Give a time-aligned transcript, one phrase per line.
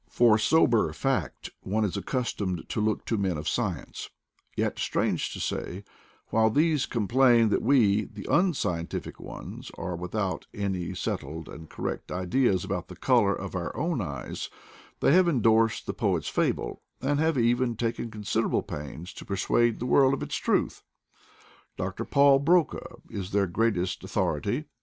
[0.09, 4.09] For sober fact one is accustomed to look to men of science;
[4.57, 5.83] yet, strange to say,
[6.29, 12.11] while these complain that we— the unscientific ones— are without any settled and cor rect
[12.11, 14.49] ideas about the color of our own eyes,
[15.01, 19.85] they have endorsed the poet's fable, and have even taken considerable pains to persuade the
[19.85, 20.81] world of its truth.
[21.77, 22.05] Dr.
[22.05, 24.65] Paul Broca is their greatest au thority.